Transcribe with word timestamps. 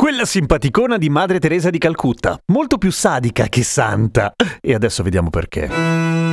Quella 0.00 0.24
simpaticona 0.24 0.96
di 0.96 1.08
Madre 1.08 1.40
Teresa 1.40 1.70
di 1.70 1.78
Calcutta, 1.78 2.40
molto 2.52 2.78
più 2.78 2.92
sadica 2.92 3.48
che 3.48 3.64
santa. 3.64 4.32
E 4.60 4.72
adesso 4.72 5.02
vediamo 5.02 5.28
perché. 5.28 6.27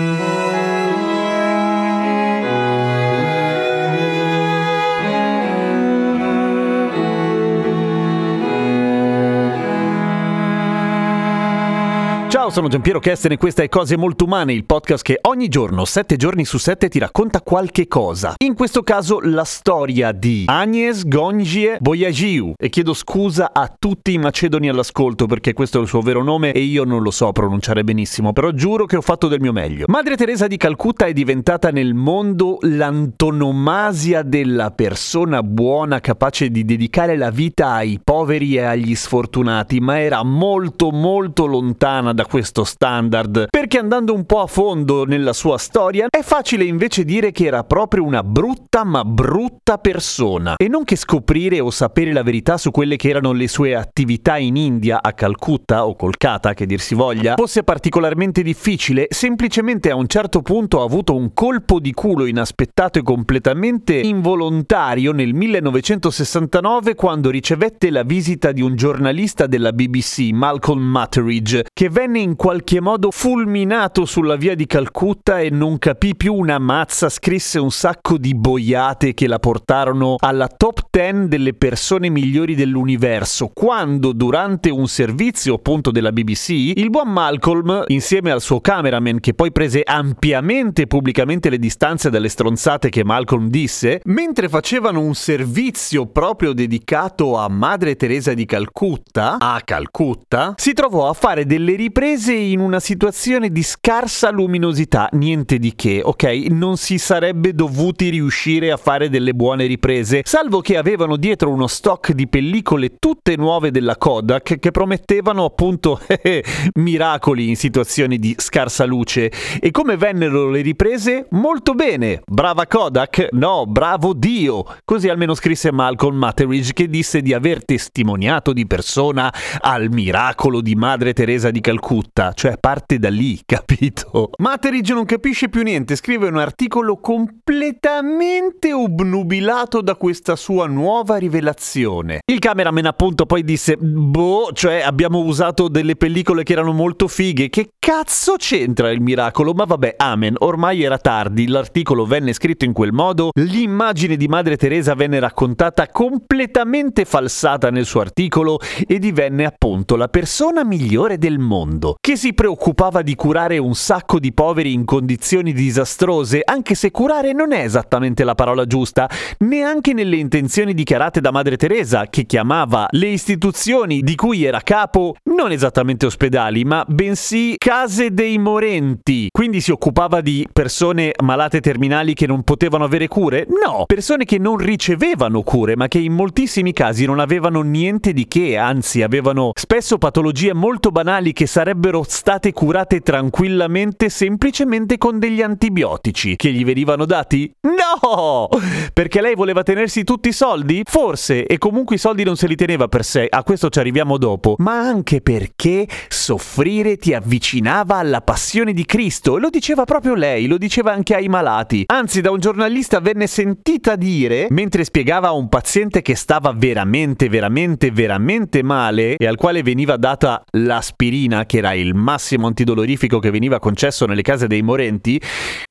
Ciao, 12.45 12.53
sono 12.53 12.67
Giampiero 12.67 12.99
Kesten 12.99 13.31
e 13.31 13.37
questa 13.37 13.63
è 13.63 13.69
Cose 13.69 13.97
Molto 13.97 14.25
Umane, 14.25 14.53
il 14.53 14.65
podcast 14.65 15.03
che 15.03 15.17
ogni 15.23 15.47
giorno, 15.47 15.83
sette 15.83 16.15
giorni 16.15 16.45
su 16.45 16.59
sette, 16.59 16.89
ti 16.89 16.99
racconta 16.99 17.41
qualche 17.41 17.87
cosa. 17.87 18.35
In 18.37 18.53
questo 18.53 18.83
caso 18.83 19.19
la 19.19 19.43
storia 19.43 20.11
di 20.11 20.43
Agnes 20.45 21.07
Gongie 21.07 21.77
Boyagiu. 21.79 22.53
E 22.55 22.69
chiedo 22.69 22.93
scusa 22.93 23.49
a 23.51 23.73
tutti 23.75 24.13
i 24.13 24.19
macedoni 24.19 24.69
all'ascolto 24.69 25.25
perché 25.25 25.53
questo 25.53 25.79
è 25.79 25.81
il 25.81 25.87
suo 25.87 26.01
vero 26.01 26.21
nome 26.21 26.51
e 26.51 26.59
io 26.59 26.83
non 26.83 27.01
lo 27.01 27.09
so 27.09 27.31
pronunciare 27.31 27.83
benissimo, 27.83 28.31
però 28.31 28.51
giuro 28.51 28.85
che 28.85 28.97
ho 28.97 29.01
fatto 29.01 29.27
del 29.27 29.41
mio 29.41 29.51
meglio. 29.51 29.85
Madre 29.87 30.15
Teresa 30.15 30.45
di 30.45 30.57
Calcutta 30.57 31.07
è 31.07 31.13
diventata 31.13 31.71
nel 31.71 31.95
mondo 31.95 32.59
l'antonomasia 32.61 34.21
della 34.21 34.69
persona 34.69 35.41
buona 35.41 35.99
capace 35.99 36.49
di 36.49 36.63
dedicare 36.63 37.17
la 37.17 37.31
vita 37.31 37.71
ai 37.71 37.99
poveri 38.03 38.57
e 38.57 38.61
agli 38.61 38.93
sfortunati, 38.93 39.79
ma 39.79 39.99
era 39.99 40.21
molto 40.21 40.91
molto 40.91 41.47
lontana 41.47 42.13
da 42.13 42.21
questo 42.21 42.33
standard, 42.43 43.47
perché 43.49 43.77
andando 43.77 44.13
un 44.13 44.25
po' 44.25 44.41
a 44.41 44.47
fondo 44.47 45.05
nella 45.05 45.33
sua 45.33 45.57
storia 45.57 46.07
è 46.09 46.21
facile 46.21 46.63
invece 46.63 47.03
dire 47.03 47.31
che 47.31 47.45
era 47.45 47.63
proprio 47.63 48.03
una 48.03 48.23
brutta 48.23 48.83
ma 48.83 49.03
brutta 49.03 49.77
persona. 49.77 50.55
E 50.57 50.67
non 50.67 50.83
che 50.83 50.95
scoprire 50.95 51.59
o 51.59 51.69
sapere 51.69 52.11
la 52.11 52.23
verità 52.23 52.57
su 52.57 52.71
quelle 52.71 52.95
che 52.95 53.09
erano 53.09 53.31
le 53.31 53.47
sue 53.47 53.75
attività 53.75 54.37
in 54.37 54.55
India, 54.55 55.01
a 55.01 55.13
Calcutta 55.13 55.85
o 55.85 55.95
Kolkata 55.95 56.53
che 56.53 56.65
dir 56.65 56.79
si 56.79 56.95
voglia, 56.95 57.35
fosse 57.35 57.63
particolarmente 57.63 58.41
difficile, 58.41 59.07
semplicemente 59.09 59.89
a 59.89 59.95
un 59.95 60.07
certo 60.07 60.41
punto 60.41 60.81
ha 60.81 60.83
avuto 60.83 61.15
un 61.15 61.33
colpo 61.33 61.79
di 61.79 61.93
culo 61.93 62.25
inaspettato 62.25 62.99
e 62.99 63.03
completamente 63.03 63.95
involontario 63.95 65.11
nel 65.11 65.33
1969 65.33 66.95
quando 66.95 67.29
ricevette 67.29 67.89
la 67.89 68.03
visita 68.03 68.51
di 68.51 68.61
un 68.61 68.75
giornalista 68.75 69.47
della 69.47 69.71
BBC, 69.71 70.29
Malcolm 70.31 70.81
Mutteridge, 70.81 71.65
che 71.73 71.89
venne 71.89 72.19
in 72.25 72.35
qualche 72.35 72.81
modo 72.81 73.11
fulminato 73.11 74.03
sulla 74.03 74.35
via 74.35 74.55
di 74.55 74.65
Calcutta 74.65 75.39
e 75.39 75.51
non 75.51 75.77
capì 75.77 76.15
più 76.15 76.33
una 76.33 76.57
mazza, 76.57 77.07
scrisse 77.07 77.59
un 77.59 77.69
sacco 77.69 78.17
di 78.17 78.33
boiate 78.33 79.13
che 79.13 79.27
la 79.27 79.37
portarono 79.37 80.15
alla 80.17 80.47
top 80.47 80.87
10 80.89 81.27
delle 81.27 81.53
persone 81.53 82.09
migliori 82.09 82.55
dell'universo, 82.55 83.51
quando 83.53 84.11
durante 84.11 84.71
un 84.71 84.87
servizio 84.87 85.53
appunto 85.53 85.91
della 85.91 86.11
BBC, 86.11 86.49
il 86.49 86.89
buon 86.89 87.11
Malcolm, 87.11 87.83
insieme 87.87 88.31
al 88.31 88.41
suo 88.41 88.59
cameraman 88.59 89.19
che 89.19 89.35
poi 89.35 89.51
prese 89.51 89.83
ampiamente 89.83 90.87
pubblicamente 90.87 91.51
le 91.51 91.59
distanze 91.59 92.09
dalle 92.09 92.29
stronzate 92.29 92.89
che 92.89 93.03
Malcolm 93.03 93.49
disse, 93.49 94.01
mentre 94.05 94.49
facevano 94.49 94.99
un 94.99 95.13
servizio 95.13 96.07
proprio 96.07 96.53
dedicato 96.53 97.37
a 97.37 97.47
Madre 97.49 97.95
Teresa 97.95 98.33
di 98.33 98.45
Calcutta, 98.45 99.37
a 99.37 99.61
Calcutta, 99.63 100.55
si 100.57 100.73
trovò 100.73 101.07
a 101.07 101.13
fare 101.13 101.45
delle 101.45 101.75
riprese 101.75 102.13
in 102.23 102.59
una 102.59 102.79
situazione 102.79 103.49
di 103.49 103.61
scarsa 103.61 104.31
luminosità, 104.31 105.09
niente 105.11 105.57
di 105.57 105.75
che, 105.75 106.01
ok? 106.03 106.23
Non 106.49 106.77
si 106.77 106.97
sarebbe 106.97 107.53
dovuti 107.53 108.09
riuscire 108.09 108.71
a 108.71 108.77
fare 108.77 109.09
delle 109.09 109.33
buone 109.33 109.65
riprese, 109.65 110.21
salvo 110.23 110.61
che 110.61 110.77
avevano 110.77 111.17
dietro 111.17 111.49
uno 111.49 111.67
stock 111.67 112.13
di 112.13 112.27
pellicole 112.27 112.95
tutte 112.99 113.35
nuove 113.35 113.71
della 113.71 113.97
Kodak 113.97 114.59
che 114.59 114.71
promettevano 114.71 115.43
appunto 115.43 115.99
miracoli 116.79 117.49
in 117.49 117.55
situazioni 117.55 118.17
di 118.17 118.33
scarsa 118.37 118.85
luce. 118.85 119.31
E 119.59 119.71
come 119.71 119.97
vennero 119.97 120.49
le 120.49 120.61
riprese? 120.61 121.27
Molto 121.31 121.73
bene. 121.73 122.21
Brava 122.25 122.65
Kodak? 122.65 123.27
No, 123.31 123.65
bravo 123.65 124.13
Dio. 124.13 124.65
Così 124.85 125.09
almeno 125.09 125.33
scrisse 125.33 125.71
Malcolm 125.71 126.17
Mutteridge 126.17 126.73
che 126.73 126.87
disse 126.87 127.21
di 127.21 127.33
aver 127.33 127.65
testimoniato 127.65 128.53
di 128.53 128.65
persona 128.65 129.33
al 129.59 129.89
miracolo 129.91 130.61
di 130.61 130.75
Madre 130.75 131.13
Teresa 131.13 131.51
di 131.51 131.61
Calcutta, 131.61 132.04
cioè 132.33 132.57
parte 132.57 132.99
da 132.99 133.09
lì, 133.09 133.41
capito? 133.45 134.31
Mutteridge 134.37 134.93
non 134.93 135.05
capisce 135.05 135.49
più 135.49 135.63
niente, 135.63 135.95
scrive 135.95 136.27
un 136.27 136.37
articolo 136.37 136.97
completamente 136.97 138.73
obnubilato 138.73 139.81
da 139.81 139.95
questa 139.95 140.35
sua 140.35 140.67
nuova 140.67 141.17
rivelazione. 141.17 142.21
Il 142.25 142.39
cameraman 142.39 142.85
appunto 142.85 143.25
poi 143.25 143.43
disse, 143.43 143.77
boh, 143.77 144.51
cioè 144.53 144.81
abbiamo 144.81 145.19
usato 145.19 145.67
delle 145.67 145.95
pellicole 145.95 146.43
che 146.43 146.53
erano 146.53 146.73
molto 146.73 147.07
fighe, 147.07 147.49
che 147.49 147.71
cazzo 147.79 148.35
c'entra 148.37 148.91
il 148.91 149.01
miracolo? 149.01 149.53
Ma 149.53 149.65
vabbè, 149.65 149.95
amen, 149.97 150.35
ormai 150.39 150.83
era 150.83 150.97
tardi, 150.97 151.47
l'articolo 151.47 152.05
venne 152.05 152.33
scritto 152.33 152.65
in 152.65 152.73
quel 152.73 152.91
modo, 152.91 153.29
l'immagine 153.33 154.15
di 154.17 154.27
Madre 154.27 154.57
Teresa 154.57 154.93
venne 154.95 155.19
raccontata 155.19 155.87
completamente 155.87 157.05
falsata 157.05 157.69
nel 157.69 157.85
suo 157.85 158.01
articolo 158.01 158.59
e 158.87 158.99
divenne 158.99 159.45
appunto 159.45 159.95
la 159.95 160.07
persona 160.07 160.63
migliore 160.63 161.17
del 161.17 161.39
mondo, 161.39 161.94
che 161.99 162.15
si 162.15 162.33
preoccupava 162.33 163.01
di 163.01 163.15
curare 163.15 163.57
un 163.57 163.73
sacco 163.73 164.19
di 164.19 164.33
poveri 164.33 164.73
in 164.73 164.85
condizioni 164.85 165.53
disastrose, 165.53 166.41
anche 166.43 166.75
se 166.75 166.91
curare 166.91 167.33
non 167.33 167.51
è 167.51 167.63
esattamente 167.63 168.23
la 168.23 168.35
parola 168.35 168.65
giusta, 168.65 169.09
neanche 169.39 169.93
nelle 169.93 170.17
intenzioni 170.17 170.73
dichiarate 170.73 171.21
da 171.21 171.31
Madre 171.31 171.57
Teresa, 171.57 172.07
che 172.07 172.25
chiamava 172.25 172.87
le 172.91 173.07
istituzioni 173.07 174.01
di 174.01 174.15
cui 174.15 174.43
era 174.43 174.61
capo 174.61 175.15
non 175.35 175.51
esattamente 175.51 176.05
ospedali, 176.05 176.63
ma 176.63 176.83
bensì 176.87 177.55
case 177.57 178.13
dei 178.13 178.37
morenti. 178.37 179.29
Quindi 179.31 179.61
si 179.61 179.71
occupava 179.71 180.21
di 180.21 180.47
persone 180.51 181.13
malate 181.23 181.61
terminali 181.61 182.13
che 182.13 182.27
non 182.27 182.43
potevano 182.43 182.83
avere 182.83 183.07
cure? 183.07 183.47
No, 183.49 183.85
persone 183.85 184.25
che 184.25 184.37
non 184.37 184.57
ricevevano 184.57 185.41
cure, 185.41 185.75
ma 185.75 185.87
che 185.87 185.99
in 185.99 186.13
moltissimi 186.13 186.73
casi 186.73 187.05
non 187.05 187.19
avevano 187.19 187.61
niente 187.61 188.13
di 188.13 188.27
che, 188.27 188.57
anzi 188.57 189.01
avevano 189.01 189.51
spesso 189.53 189.97
patologie 189.97 190.53
molto 190.53 190.91
banali 190.91 191.33
che 191.33 191.47
sarebbero 191.47 191.84
state 192.03 192.51
curate 192.51 193.01
tranquillamente 193.01 194.09
semplicemente 194.09 194.97
con 194.97 195.19
degli 195.19 195.43
antibiotici 195.43 196.35
che 196.35 196.51
gli 196.51 196.65
venivano 196.65 197.05
dati? 197.05 197.53
No! 197.61 198.49
Perché 198.91 199.21
lei 199.21 199.35
voleva 199.35 199.61
tenersi 199.61 200.03
tutti 200.03 200.29
i 200.29 200.33
soldi? 200.33 200.81
Forse, 200.83 201.45
e 201.45 201.59
comunque 201.59 201.97
i 201.97 201.99
soldi 201.99 202.23
non 202.23 202.37
se 202.37 202.47
li 202.47 202.55
teneva 202.55 202.87
per 202.87 203.05
sé, 203.05 203.27
a 203.29 203.43
questo 203.43 203.69
ci 203.69 203.77
arriviamo 203.77 204.17
dopo, 204.17 204.55
ma 204.57 204.79
anche 204.79 205.21
perché 205.21 205.87
soffrire 206.07 206.97
ti 206.97 207.13
avvicinava 207.13 207.97
alla 207.97 208.21
passione 208.21 208.73
di 208.73 208.85
Cristo, 208.85 209.37
lo 209.37 209.49
diceva 209.49 209.85
proprio 209.85 210.15
lei, 210.15 210.47
lo 210.47 210.57
diceva 210.57 210.91
anche 210.91 211.13
ai 211.13 211.27
malati. 211.27 211.83
Anzi, 211.85 212.21
da 212.21 212.31
un 212.31 212.39
giornalista 212.39 212.99
venne 212.99 213.27
sentita 213.27 213.95
dire, 213.95 214.47
mentre 214.49 214.83
spiegava 214.83 215.27
a 215.27 215.33
un 215.33 215.49
paziente 215.49 216.01
che 216.01 216.15
stava 216.15 216.51
veramente, 216.51 217.29
veramente, 217.29 217.91
veramente 217.91 218.63
male 218.63 219.17
e 219.17 219.27
al 219.27 219.35
quale 219.35 219.61
veniva 219.61 219.97
data 219.97 220.43
l'aspirina, 220.51 221.45
che 221.45 221.57
era 221.57 221.73
il 221.75 221.93
massimo 221.93 222.47
antidolorifico 222.47 223.19
che 223.19 223.31
veniva 223.31 223.59
concesso 223.59 224.05
nelle 224.05 224.21
case 224.21 224.47
dei 224.47 224.61
morenti, 224.61 225.19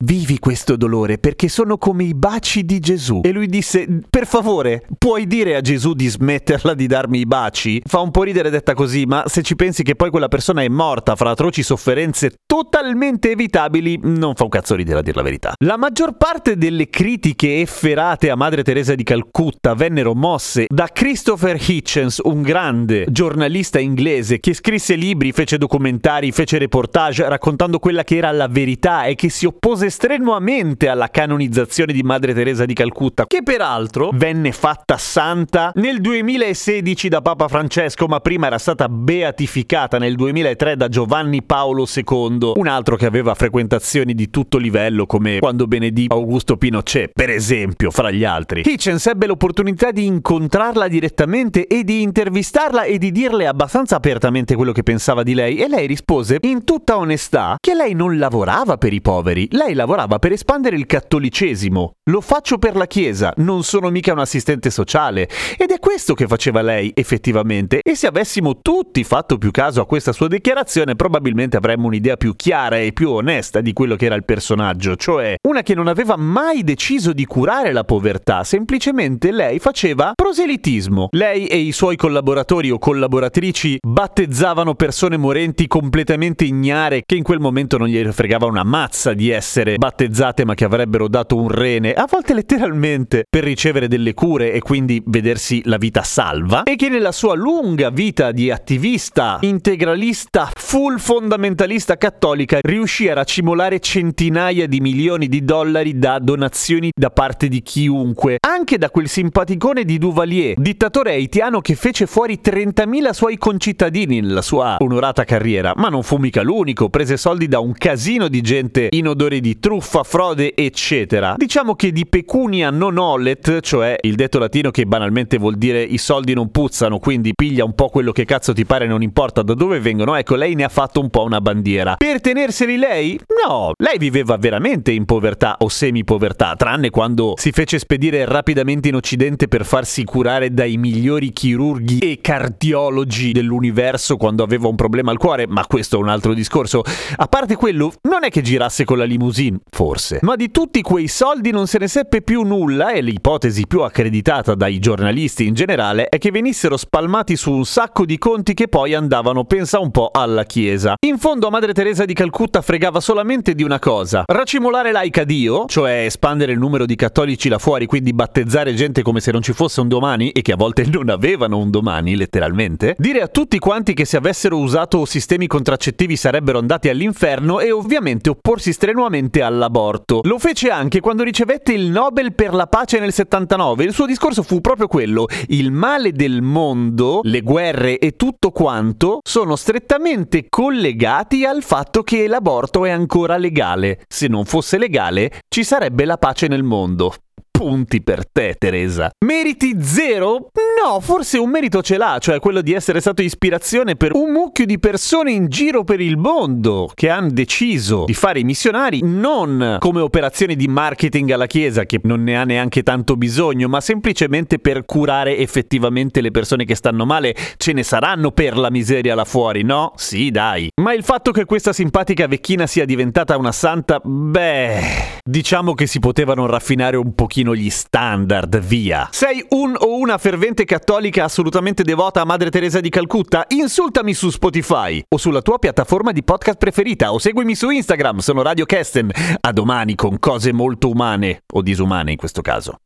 vivi 0.05 0.39
questo 0.39 0.77
dolore 0.77 1.19
perché 1.19 1.49
sono 1.49 1.79
come 1.79 2.05
i 2.05 2.15
baci 2.15 2.65
di 2.65 2.81
Gesù. 2.81 3.21
E 3.25 3.33
lui 3.33 3.47
disse, 3.47 3.87
per 4.11 4.27
favore, 4.27 4.87
puoi 4.99 5.27
dire 5.27 5.57
a 5.57 5.61
Gesù 5.61 5.95
di 5.95 6.09
smetterla 6.09 6.75
di 6.75 6.87
darmi 6.87 7.21
i 7.21 7.27
baci? 7.27 7.81
Fa 7.85 8.01
un 8.01 8.11
po' 8.11 8.25
ridere 8.25 8.51
detta 8.51 8.75
così, 8.75 9.05
ma 9.07 9.25
se 9.27 9.43
ci 9.43 9.57
pensi 9.57 9.83
che 9.83 9.95
poi 9.95 10.11
quella 10.11 10.29
persona 10.29 10.63
è 10.63 10.69
morta 10.69 11.17
fra 11.17 11.31
atroci 11.31 11.63
sofferenze 11.63 12.33
totalmente 12.45 13.31
evitabili, 13.31 14.01
non 14.03 14.35
fa 14.35 14.45
un 14.45 14.51
cazzo 14.51 14.75
ridere 14.75 14.99
a 14.99 15.03
dir 15.03 15.17
la 15.17 15.23
verità. 15.23 15.53
La 15.65 15.77
maggior 15.77 16.17
parte 16.17 16.57
delle 16.57 16.89
critiche 16.89 17.61
efferate 17.61 18.31
a 18.31 18.37
Madre 18.37 18.63
Teresa 18.63 18.95
di 18.95 19.03
Calcutta 19.03 19.75
vennero 19.75 20.15
mosse 20.15 20.67
da 20.69 20.89
Christopher 20.93 21.57
Hitchens, 21.61 22.21
un 22.25 22.43
grande 22.43 23.07
giornalista 23.11 23.79
inglese 23.79 24.41
che 24.41 24.55
scrisse 24.55 24.95
libri, 24.95 25.33
fece 25.33 25.57
documentazioni 25.57 25.84
documentari, 25.85 26.33
fece 26.33 26.57
reportage 26.57 27.29
raccontando 27.29 27.79
quella 27.79 28.05
che 28.05 28.17
era 28.17 28.31
la 28.31 28.49
verità 28.49 29.05
e 29.05 29.15
che 29.15 29.29
si 29.29 29.45
oppose 29.45 29.91
strenuamente 29.91 30.89
alla 30.89 31.11
canonizzazione 31.11 31.93
di 31.93 32.03
Madre 32.03 32.33
Teresa 32.33 32.65
di 32.65 32.73
Calcutta, 32.73 33.27
che 33.27 33.43
peraltro 33.43 34.11
venne 34.15 34.53
fatta 34.53 34.97
santa 34.97 35.73
nel 35.75 36.01
2016 36.01 37.09
da 37.09 37.21
Papa 37.21 37.49
Francesco, 37.49 38.07
ma 38.07 38.21
prima 38.21 38.47
era 38.47 38.57
stata 38.57 38.89
beatificata 38.89 39.99
nel 39.99 40.15
2003 40.15 40.77
da 40.77 40.89
Giovanni 40.89 41.43
Paolo 41.43 41.87
II, 41.93 42.53
un 42.55 42.67
altro 42.67 42.97
che 42.97 43.05
aveva 43.05 43.35
frequentazioni 43.35 44.15
di 44.15 44.31
tutto 44.31 44.57
livello 44.57 45.05
come 45.05 45.39
quando 45.39 45.67
benedì 45.67 46.07
Augusto 46.09 46.57
Pinochet, 46.57 47.11
per 47.13 47.29
esempio, 47.29 47.91
fra 47.91 48.11
gli 48.11 48.25
altri. 48.25 48.63
Hitchens 48.65 49.07
ebbe 49.07 49.27
l'opportunità 49.27 49.91
di 49.91 50.07
incontrarla 50.07 50.89
direttamente 50.89 51.67
e 51.67 51.85
di 51.85 52.01
intervistarla 52.01 52.85
e 52.85 52.97
di 52.97 53.13
dirle 53.13 53.47
abbastanza 53.47 53.97
apertamente 53.97 54.55
quello 54.55 54.73
che 54.73 54.83
pensava 54.83 55.23
di 55.23 55.35
lei 55.35 55.57
e 55.57 55.69
lei 55.69 55.74
rispose 55.83 56.39
in 56.43 56.65
tutta 56.65 56.97
onestà 56.97 57.57
che 57.61 57.75
lei 57.75 57.93
non 57.95 58.17
lavorava 58.19 58.77
per 58.77 58.93
i 58.93 59.01
poveri, 59.01 59.49
lei 59.51 59.75
lavorava 59.75 60.19
per 60.19 60.33
espandere 60.33 60.77
il 60.77 60.87
cattolicesimo. 60.87 61.97
Lo 62.11 62.21
faccio 62.21 62.59
per 62.59 62.77
la 62.77 62.87
Chiesa, 62.87 63.33
non 63.39 63.65
sono 63.65 63.91
mica 63.91 64.13
un 64.13 64.21
assistente 64.21 64.71
sociale. 64.71 65.29
Ed 65.59 65.71
è 65.71 65.79
questo 65.79 66.15
che 66.15 66.27
faceva 66.27 66.63
lei 66.63 66.93
effettivamente 66.95 67.81
e 67.83 67.95
se 67.95 68.07
avessimo 68.07 68.61
tutti 68.61 69.05
fatto 69.05 69.37
più 69.37 69.51
caso 69.51 69.81
a 69.81 69.87
questa 69.87 70.13
sua 70.13 70.29
dichiarazione 70.29 70.95
probabilmente 70.95 71.57
avremmo 71.57 71.89
un'idea 71.89 72.17
più 72.17 72.37
chiara 72.37 72.79
e 72.79 72.93
più 72.93 73.11
onesta 73.11 73.61
di 73.61 73.73
quello 73.73 73.97
che 73.97 74.07
era 74.07 74.15
il 74.15 74.25
personaggio, 74.25 74.97
cioè 74.97 75.35
una 75.49 75.63
che 75.63 75.75
non 75.75 75.89
aveva 75.89 76.17
mai 76.17 76.63
deciso 76.63 77.13
di 77.13 77.27
curare 77.27 77.73
la 77.73 77.85
povertà, 77.85 78.45
semplicemente 78.45 79.33
lei 79.33 79.59
faceva 79.59 80.13
proselitismo. 80.15 81.09
Lei 81.11 81.47
e 81.47 81.57
i 81.57 81.73
suoi 81.73 81.97
collaboratori 81.97 82.71
o 82.71 82.79
collaboratrici 82.79 83.79
battezzavano 83.81 84.75
persone 84.75 85.17
morenti 85.17 85.64
completamente 85.67 86.45
ignare 86.45 87.03
che 87.05 87.17
in 87.17 87.23
quel 87.23 87.41
momento 87.41 87.79
non 87.79 87.89
gli 87.89 88.03
fregava 88.11 88.47
una 88.47 88.65
mazza 88.65 89.13
di 89.13 89.31
essere 89.31 89.77
battezzate 89.77 90.45
ma 90.45 90.55
che 90.55 90.65
avrebbero 90.65 91.09
dato 91.09 91.37
un 91.37 91.49
rene, 91.49 91.93
a 91.93 92.07
volte 92.09 92.35
letteralmente, 92.35 93.25
per 93.29 93.45
ricevere 93.45 93.89
delle 93.89 94.15
cure 94.15 94.53
e 94.53 94.61
quindi 94.61 95.03
vedersi 95.07 95.63
la 95.65 95.77
vita 95.77 96.03
salva, 96.03 96.63
e 96.65 96.77
che 96.77 96.89
nella 96.89 97.13
sua 97.13 97.35
lunga 97.35 97.91
vita 97.91 98.33
di 98.33 98.51
attivista, 98.51 99.39
integralista, 99.41 100.51
full 100.55 100.99
fondamentalista 100.99 101.97
cattolica 101.97 102.59
riuscì 102.61 103.09
a 103.09 103.15
racimolare 103.15 103.81
centinaia 103.81 104.67
di 104.67 104.81
milioni 104.81 105.29
di 105.29 105.45
dollari 105.45 105.99
da 105.99 106.19
donazioni 106.19 106.91
da 106.95 107.11
parte 107.11 107.49
di 107.49 107.63
chiunque, 107.63 108.39
anche 108.41 108.79
da 108.79 108.91
quel 108.91 109.09
simpaticone 109.09 109.85
di 109.85 109.99
Duvalier, 109.99 110.55
dittatore 110.57 111.13
haitiano 111.13 111.61
che 111.61 111.75
fece 111.75 112.07
fuori 112.07 112.41
30.000 112.43 113.11
suoi 113.11 113.37
concittadini 113.37 114.21
nella 114.21 114.43
sua 114.43 114.77
onorata 114.79 115.25
carriera, 115.25 115.54
ma 115.77 115.89
non 115.89 116.03
fu 116.03 116.17
mica 116.17 116.43
l'unico, 116.43 116.89
prese 116.89 117.17
soldi 117.17 117.47
da 117.49 117.61
un 117.61 117.73
casino 117.73 118.29
di 118.29 118.41
gente 118.41 118.89
in 118.91 119.09
odore 119.09 119.41
di 119.41 119.59
truffa, 119.59 120.03
frode, 120.03 120.55
eccetera. 120.55 121.35
Diciamo 121.37 121.75
che 121.75 121.93
di 121.93 122.07
pecunia 122.07 122.71
non 122.71 122.99
olet, 122.99 123.61
cioè 123.61 123.97
il 124.03 124.15
detto 124.15 124.39
latino 124.39 124.71
che 124.71 124.87
banalmente 124.87 125.39
vuol 125.39 125.57
dire 125.57 125.83
i 125.83 125.99
soldi 125.99 126.35
non 126.35 126.51
puzzano, 126.51 126.99
quindi 126.99 127.33
piglia 127.35 127.65
un 127.65 127.75
po' 127.75 127.89
quello 127.89 128.13
che 128.13 128.25
cazzo 128.25 128.53
ti 128.53 128.65
pare, 128.65 128.87
non 128.87 129.03
importa 129.03 129.43
da 129.43 129.55
dove 129.55 129.81
vengono, 129.81 130.15
ecco, 130.17 130.35
lei 130.35 130.55
ne 130.55 130.65
ha 130.65 130.69
fatto 130.69 131.01
un 131.01 131.11
po' 131.11 131.23
una 131.23 131.41
bandiera. 131.41 131.97
Per 131.97 132.21
tenerseli 132.21 132.77
lei? 132.77 133.21
No, 133.47 133.73
lei 133.79 133.99
viveva 133.99 134.37
veramente 134.37 134.91
in 134.91 135.05
povertà 135.05 135.57
o 135.61 135.69
semi-povertà, 135.69 136.55
tranne 136.57 136.91
quando 136.91 137.35
si 137.37 137.53
fece 137.53 137.79
spedire 137.79 138.25
rapidamente 138.25 138.89
in 138.89 138.95
Occidente 138.95 139.49
per 139.49 139.65
farsi 139.65 140.05
curare 140.05 140.53
dai 140.53 140.77
migliori 140.77 141.33
chirurghi 141.33 141.99
e 141.99 142.19
cardiologi 142.21 143.33
dell'universo 143.33 144.17
quando 144.17 144.43
aveva 144.43 144.69
un 144.69 144.77
problema 144.77 145.11
al 145.11 145.19
cuore, 145.19 145.44
ma 145.49 145.67
questo 145.67 145.97
è 145.97 146.01
un 146.01 146.09
altro 146.09 146.35
discorso. 146.35 146.83
A 147.17 147.27
parte 147.27 147.57
quello, 147.57 147.93
non 148.03 148.25
è 148.25 148.31
che 148.31 148.43
girasse 148.43 148.85
con 148.85 148.99
la 148.99 149.05
limousine, 149.05 149.59
forse, 149.71 150.19
ma 150.23 150.37
di 150.37 150.51
tutti 150.51 150.83
quei 150.83 151.09
soldi 151.09 151.51
non 151.51 151.67
se 151.67 151.79
ne 151.79 151.89
seppe 151.89 152.23
più 152.23 152.43
nulla 152.43 152.93
e 152.93 153.01
l'ipotesi 153.01 153.67
più 153.67 153.83
accreditata 153.83 154.55
dai 154.55 154.79
giornalisti 154.79 155.47
in 155.47 155.55
generale 155.55 156.09
è 156.09 156.19
che 156.19 156.31
venissero 156.31 156.77
spalmati 156.77 157.37
su 157.37 157.53
un 157.53 157.65
sacco 157.65 158.05
di 158.05 158.19
conti 158.19 158.55
che 158.55 158.69
poi 158.69 158.95
andavano, 158.95 159.45
pensa 159.45 159.81
un 159.81 159.91
po', 159.91 160.11
alla 160.13 160.45
Chiesa. 160.45 160.95
In 161.07 161.19
fondo 161.19 161.51
Madre 161.51 161.73
Teresa 161.73 162.05
di 162.05 162.15
Calcutta 162.15 162.63
fregava 162.63 163.01
solamente 163.01 163.55
di 163.55 163.63
una 163.63 163.79
cosa, 163.79 164.25
racimolare 164.27 164.93
laica 164.93 165.25
Dio, 165.25 165.67
cioè 165.67 166.05
espandere 166.05 166.53
il 166.53 166.59
numero 166.59 166.87
di 166.87 166.95
cattolici 166.95 167.49
là 167.49 167.59
fuori, 167.59 167.87
quindi 167.87 168.13
battezzare 168.13 168.75
gente 168.75 169.03
come 169.03 169.21
se 169.21 169.33
non 169.33 169.43
ci 169.43 169.53
fosse 169.53 169.81
un 169.81 169.89
domani 169.89 170.31
e 170.31 170.43
che 170.43 170.53
a 170.53 170.57
volte 170.57 170.85
non 170.87 171.09
avevano 171.09 171.59
un 171.59 171.71
domani, 171.71 172.17
letteralmente, 172.17 172.95
dire 172.99 173.21
a 173.21 173.29
tutti 173.29 173.59
quanti 173.59 173.95
che 173.95 174.05
se 174.05 174.17
avessero 174.17 174.59
usato 174.59 175.05
sistemi 175.05 175.34
contraccettivi 175.47 176.17
sarebbero 176.17 176.59
andati 176.59 176.89
all'inferno 176.89 177.61
e 177.61 177.71
ovviamente 177.71 178.31
opporsi 178.31 178.73
strenuamente 178.73 179.43
all'aborto. 179.43 180.21
Lo 180.25 180.39
fece 180.39 180.71
anche 180.71 181.01
quando 181.01 181.23
ricevette 181.23 181.73
il 181.73 181.91
Nobel 181.91 182.35
per 182.35 182.55
la 182.55 182.67
pace 182.67 182.99
nel 182.99 183.13
79. 183.13 183.85
Il 183.85 183.93
suo 183.93 184.07
discorso 184.07 184.43
fu 184.43 184.61
proprio 184.61 184.87
quello, 184.87 185.27
il 185.49 185.73
male 185.73 186.13
del 186.13 186.43
mondo, 186.43 187.21
le 187.23 187.41
guerre 187.41 187.99
e 187.99 188.17
tutto 188.17 188.51
quanto 188.51 189.21
sono 189.23 189.57
strettamente 189.57 190.47
collegati 190.49 191.45
al 191.45 191.63
fatto 191.63 192.03
che 192.03 192.27
l'aborto 192.27 192.85
è 192.85 192.91
ancora 192.91 193.37
legale. 193.37 194.03
Se 194.09 194.29
non 194.29 194.45
fosse 194.45 194.79
legale, 194.79 195.41
ci 195.49 195.65
sarebbe 195.65 196.05
la 196.05 196.19
pace 196.19 196.47
nel 196.47 196.63
mondo. 196.63 197.15
Punti 197.57 198.03
per 198.03 198.29
te, 198.29 198.57
Teresa. 198.59 199.13
Meriti 199.25 199.77
zero? 199.81 200.51
No, 200.83 200.99
forse 200.99 201.39
un 201.39 201.51
merito 201.51 201.83
ce 201.83 201.97
l'ha, 201.97 202.17
cioè 202.19 202.41
quello 202.41 202.61
di 202.61 202.73
essere 202.73 203.01
stato 203.01 203.23
ispirazione 203.23 203.95
per 203.95 204.11
un 204.13 204.33
mucchio 204.33 204.67
di 204.67 204.81
persone 204.81 205.31
in 205.31 205.47
giro 205.47 205.85
per 205.85 206.01
il 206.01 206.17
mondo 206.17 206.91
che 206.93 207.09
hanno 207.09 207.31
deciso 207.31 208.07
di 208.07 208.13
fare 208.13 208.41
i 208.41 208.45
missionari 208.45 209.03
non 209.05 209.77
come 209.79 210.01
operazione 210.01 210.57
di 210.57 210.67
marketing 210.67 211.31
alla 211.31 211.47
Chiesa, 211.47 211.87
che 211.87 212.01
non 212.03 212.25
ne 212.25 212.37
ha 212.37 212.43
neanche 212.43 212.83
tanto 212.83 213.17
bisogno, 213.17 213.69
ma 213.69 213.81
semplicemente 213.81 214.59
per 214.59 214.85
curare 214.85 215.39
effettivamente 215.39 216.21
le 216.21 216.33
persone 216.33 216.65
che 216.65 216.75
stanno 216.75 217.07
male. 217.07 217.37
Ce 217.57 217.73
ne 217.73 217.85
saranno 217.85 218.33
per 218.33 218.59
la 218.59 218.71
miseria 218.71 219.15
là 219.15 219.25
fuori, 219.25 219.63
no? 219.63 219.93
Sì, 219.95 220.33
dai. 220.33 220.71
Ma 220.83 220.93
il 220.93 221.05
fatto 221.05 221.31
che 221.31 221.45
questa 221.45 221.73
simpatica 221.73 222.27
vecchina 222.27 222.67
sia 222.67 222.85
diventata 222.85 223.37
una 223.37 223.53
santa, 223.53 224.01
beh, 224.03 225.21
diciamo 225.23 225.75
che 225.75 225.87
si 225.87 226.01
potevano 226.01 226.47
raffinare 226.47 226.97
un 226.97 227.15
pochino 227.15 227.43
gli 227.53 227.69
standard, 227.69 228.59
via. 228.61 229.09
Sei 229.11 229.45
un 229.51 229.75
o 229.77 229.99
una 229.99 230.17
fervente 230.17 230.65
cattolica 230.65 231.25
assolutamente 231.25 231.83
devota 231.83 232.23
a 232.23 232.25
Madre 232.25 232.49
Teresa 232.51 232.81
di 232.81 232.89
Calcutta? 232.89 233.45
Insultami 233.49 234.15
su 234.15 234.31
Spotify 234.31 235.03
o 235.07 235.19
sulla 235.19 235.43
tua 235.43 235.59
piattaforma 235.59 236.13
di 236.13 236.23
podcast 236.23 236.57
preferita 236.57 237.13
o 237.13 237.19
seguimi 237.19 237.55
su 237.55 237.69
Instagram, 237.69 238.19
sono 238.19 238.41
Radio 238.41 238.65
Kesten. 238.65 239.11
A 239.41 239.53
domani 239.53 239.95
con 239.95 240.19
cose 240.19 240.53
molto 240.53 240.89
umane 240.89 241.43
o 241.53 241.61
disumane 241.61 242.13
in 242.13 242.17
questo 242.17 242.41
caso. 242.41 242.79